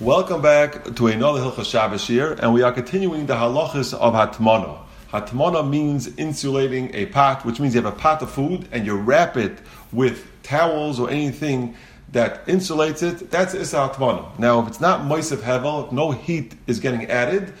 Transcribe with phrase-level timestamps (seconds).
[0.00, 4.76] Welcome back to another Hilchas Shabbos here, and we are continuing the halachas of Hatmana.
[5.12, 8.96] Hatmana means insulating a pot, which means you have a pot of food and you
[8.96, 9.56] wrap it
[9.92, 11.76] with towels or anything
[12.10, 13.30] that insulates it.
[13.30, 14.36] That's Issa Hatmana.
[14.36, 17.54] Now, if it's not Moisef Hevel, no heat is getting added,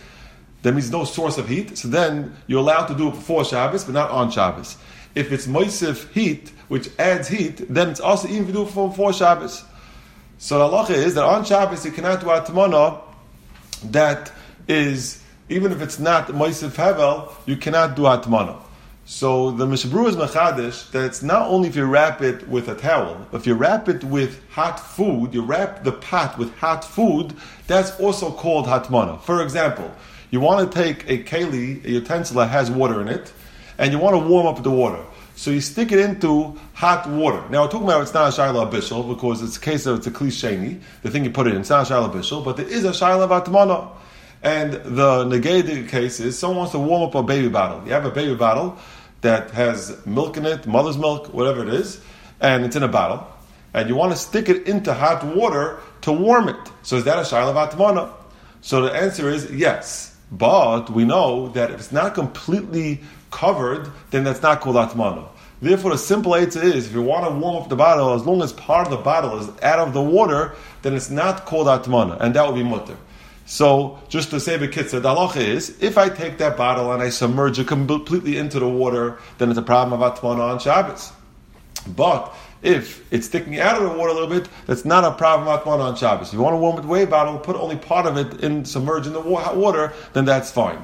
[0.62, 1.78] that means no source of heat.
[1.78, 4.76] So then you're allowed to do it before Shabbos, but not on Shabbos.
[5.14, 9.62] If it's Moisef heat, which adds heat, then it's also even do it before Shabbos.
[10.44, 13.00] So the halacha is that on Shabbos you cannot do atmana
[13.84, 14.30] that
[14.68, 18.60] is, even if it's not Moisef Hevel, you cannot do atmana.
[19.06, 22.68] So the Mishnah Berurah is machadish that it's not only if you wrap it with
[22.68, 26.84] a towel, if you wrap it with hot food, you wrap the pot with hot
[26.84, 27.34] food,
[27.66, 29.22] that's also called hatmana.
[29.22, 29.90] For example,
[30.30, 33.32] you want to take a keli, a utensil that has water in it,
[33.78, 35.02] and you want to warm up the water.
[35.36, 37.42] So you stick it into hot water.
[37.50, 40.06] Now we're talking about it's not a shaila bishul because it's a case of it's
[40.06, 40.78] a cliche.
[41.02, 42.90] The thing you put it in, it's not a shaila bishul, but there is a
[42.90, 43.90] shaila batmana.
[44.42, 47.84] And the negated case is someone wants to warm up a baby bottle.
[47.86, 48.78] You have a baby bottle
[49.22, 52.00] that has milk in it, mother's milk, whatever it is,
[52.40, 53.26] and it's in a bottle,
[53.72, 56.56] and you want to stick it into hot water to warm it.
[56.82, 58.12] So is that a shaila batmana?
[58.60, 60.13] So the answer is yes.
[60.30, 65.28] But we know that if it's not completely covered, then that's not called atmana.
[65.60, 68.42] Therefore, the simple answer is if you want to warm up the bottle, as long
[68.42, 72.20] as part of the bottle is out of the water, then it's not called atmana,
[72.20, 72.96] and that would be mutter.
[73.46, 77.02] So, just to say the kitzah, the halacha is if I take that bottle and
[77.02, 81.12] I submerge it completely into the water, then it's a problem of atmana on Shabbos.
[81.86, 85.48] But if it's sticking out of the water a little bit, that's not a problem
[85.80, 86.28] on Shabbos.
[86.28, 89.06] If you want to warm it away bottle, put only part of it in submerge
[89.06, 90.78] in the water, then that's fine.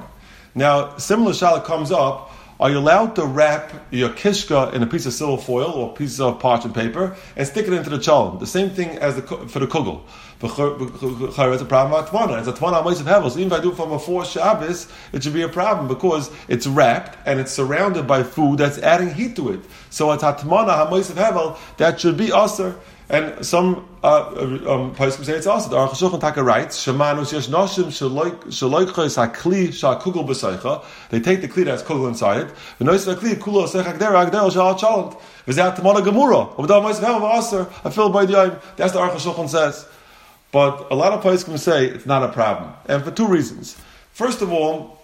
[0.53, 2.31] Now, similar shala comes up
[2.61, 5.93] are you allowed to wrap your kishka in a piece of silver foil or a
[5.93, 8.39] piece of parchment paper and stick it into the cholent?
[8.39, 10.03] The same thing as the, for the kugel.
[10.43, 12.37] It's a problem about twana.
[12.37, 13.31] It's a twana of hevel.
[13.31, 16.29] So even if I do it from before Shabbos, it should be a problem because
[16.47, 19.61] it's wrapped and it's surrounded by food that's adding heat to it.
[19.89, 22.75] So it's hatmana hamois hevel that should be usher.
[23.11, 27.49] And some uh, um, poskim say it's also the Aruch Shulchan Taka writes Shemanu shesh
[27.49, 30.85] noshim shaloichos hakli shakugel b'seicha.
[31.09, 32.53] They take the kli that's kugel inside it.
[32.79, 35.19] V'nois hakli kulo seichak dera agdel shal cholent.
[35.45, 36.55] V'zat tamana gemura.
[36.55, 38.09] V'dam mois v'hem aser.
[38.13, 38.59] By the yom.
[38.77, 39.85] That's the Aruch Shulchan says.
[40.53, 43.75] But a lot of poskim say it's not a problem, and for two reasons.
[44.13, 45.01] First of all,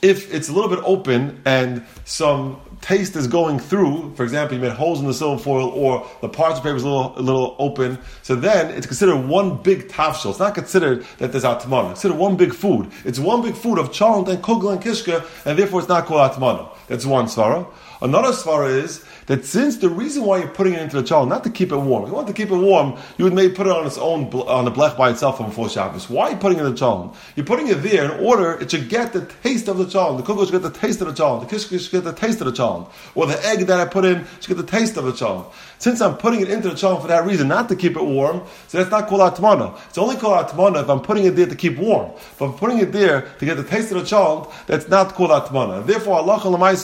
[0.00, 4.62] if it's a little bit open and some taste is going through, for example, you
[4.62, 7.56] made holes in the silver foil or the parchment paper is a little, a little
[7.58, 10.30] open, so then it's considered one big tafshel.
[10.30, 11.92] It's not considered that there's atmana.
[11.92, 12.90] It's considered one big food.
[13.04, 16.32] It's one big food of cholent and kugel and kishka, and therefore it's not called
[16.32, 16.68] atmana.
[16.88, 17.66] That's one svara.
[18.02, 21.44] Another svara is that since the reason why you're putting it into the cholent, not
[21.44, 23.68] to keep it warm, if you want to keep it warm, you would maybe put
[23.68, 26.10] it on its own, on the blech by itself on before Shabbos.
[26.10, 27.14] Why are you putting it in the cholent?
[27.36, 30.16] You're putting it there in order it should get the taste of the cholent.
[30.16, 31.48] The kugel should get the taste of the cholent.
[31.48, 32.71] The kishka should get the taste of the cholent.
[33.14, 35.46] Or the egg that I put in should get the taste of the cholent.
[35.78, 38.42] Since I'm putting it into the cholent for that reason, not to keep it warm,
[38.68, 39.78] so that's not called atmana.
[39.88, 42.12] It's only called atmana if I'm putting it there to keep warm.
[42.38, 45.30] But I'm putting it there to get the taste of the cholent, that's not called
[45.30, 45.84] atmana.
[45.84, 46.38] Therefore, Allah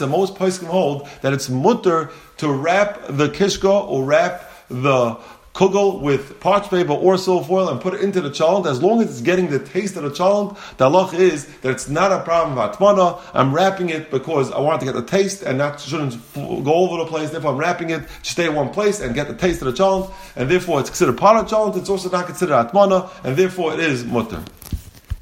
[0.08, 5.16] most poskim hold that it's mutter to wrap the kishka or wrap the
[5.54, 9.00] kugel with parchment paper or silver foil and put it into the cholent, as long
[9.00, 12.20] as it's getting the taste of the cholent, the halach is that it's not a
[12.22, 13.20] problem of atmana.
[13.34, 16.98] I'm wrapping it because I want to get the taste and not shouldn't go over
[16.98, 17.30] the place.
[17.30, 19.82] Therefore, I'm wrapping it to stay in one place and get the taste of the
[19.82, 21.76] cholent, and therefore it's considered part of cholent.
[21.76, 24.42] It's also not considered atmana, and therefore it is mutter.